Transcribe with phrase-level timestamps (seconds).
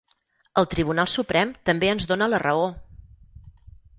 [0.61, 2.65] El Tribunal Suprem també ens dóna la raó!